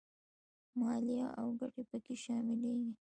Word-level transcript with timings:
مالیه 0.79 1.27
او 1.39 1.47
ګټې 1.59 1.83
په 1.89 1.97
کې 2.05 2.15
شاملېږي 2.23 2.91